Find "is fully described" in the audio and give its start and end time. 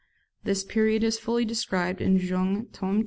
1.03-2.01